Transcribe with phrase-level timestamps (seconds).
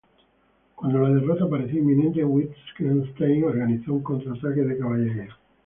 [0.73, 5.37] Cuando la derrota parecía inminente, Wittgenstein organizó un contraataque de caballería.